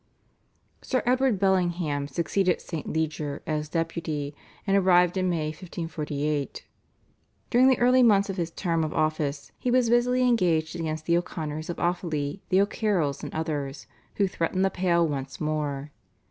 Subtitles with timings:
[0.81, 2.91] Sir Edward Bellingham succeeded St.
[2.91, 4.33] Leger as Deputy,
[4.65, 6.65] and arrived in May 1548.
[7.51, 11.17] During the early months of his term of office he was busily engaged against the
[11.19, 13.85] O'Connors of Offaly, the O'Carrolls, and others,
[14.15, 15.91] who threatened the Pale once more.